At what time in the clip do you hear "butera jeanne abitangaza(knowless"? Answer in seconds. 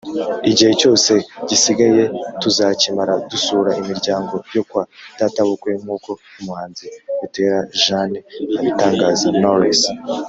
7.19-9.81